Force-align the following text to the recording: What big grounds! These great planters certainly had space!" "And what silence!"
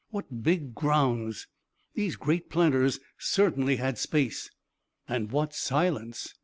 What 0.09 0.41
big 0.41 0.73
grounds! 0.73 1.45
These 1.93 2.15
great 2.15 2.49
planters 2.49 2.99
certainly 3.19 3.75
had 3.75 3.99
space!" 3.99 4.49
"And 5.07 5.29
what 5.31 5.53
silence!" 5.53 6.33